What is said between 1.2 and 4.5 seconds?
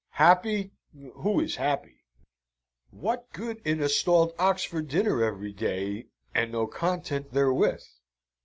is happy? What good in a stalled